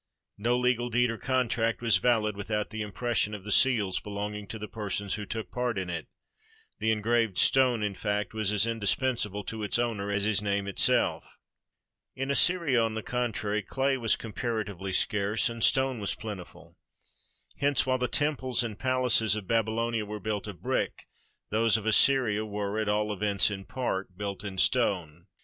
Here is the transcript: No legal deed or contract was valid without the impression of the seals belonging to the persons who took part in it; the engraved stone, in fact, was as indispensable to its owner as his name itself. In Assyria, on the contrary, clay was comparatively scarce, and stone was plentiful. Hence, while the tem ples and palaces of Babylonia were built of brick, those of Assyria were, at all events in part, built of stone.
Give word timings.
No 0.39 0.57
legal 0.57 0.89
deed 0.89 1.11
or 1.11 1.19
contract 1.19 1.79
was 1.79 1.97
valid 1.97 2.35
without 2.35 2.71
the 2.71 2.81
impression 2.81 3.35
of 3.35 3.43
the 3.43 3.51
seals 3.51 3.99
belonging 3.99 4.47
to 4.47 4.57
the 4.57 4.67
persons 4.67 5.13
who 5.13 5.27
took 5.27 5.51
part 5.51 5.77
in 5.77 5.91
it; 5.91 6.07
the 6.79 6.91
engraved 6.91 7.37
stone, 7.37 7.83
in 7.83 7.93
fact, 7.93 8.33
was 8.33 8.51
as 8.51 8.65
indispensable 8.65 9.43
to 9.43 9.61
its 9.61 9.77
owner 9.77 10.09
as 10.11 10.23
his 10.23 10.41
name 10.41 10.65
itself. 10.65 11.37
In 12.15 12.31
Assyria, 12.31 12.81
on 12.81 12.95
the 12.95 13.03
contrary, 13.03 13.61
clay 13.61 13.95
was 13.95 14.15
comparatively 14.15 14.91
scarce, 14.91 15.49
and 15.49 15.63
stone 15.63 15.99
was 15.99 16.15
plentiful. 16.15 16.75
Hence, 17.57 17.85
while 17.85 17.99
the 17.99 18.07
tem 18.07 18.37
ples 18.37 18.63
and 18.63 18.79
palaces 18.79 19.35
of 19.35 19.45
Babylonia 19.47 20.03
were 20.03 20.19
built 20.19 20.47
of 20.47 20.63
brick, 20.63 21.05
those 21.51 21.77
of 21.77 21.85
Assyria 21.85 22.43
were, 22.43 22.79
at 22.79 22.89
all 22.89 23.13
events 23.13 23.51
in 23.51 23.65
part, 23.65 24.17
built 24.17 24.43
of 24.43 24.59
stone. 24.59 25.27